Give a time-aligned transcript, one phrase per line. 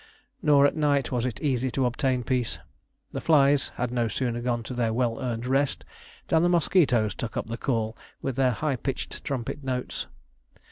[0.41, 2.57] Nor at night was it easy to obtain peace.
[3.11, 5.85] The flies had no sooner gone to their well earned rest
[6.27, 10.07] than the mosquitoes took up the call with their high pitched trumpet notes.